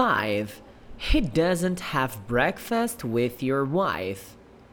5. 0.00 0.62
He 0.96 1.20
doesn't 1.20 1.80
have 1.80 2.26
breakfast 2.26 3.04
with 3.04 3.42
your 3.42 3.66
wife. 3.66 4.34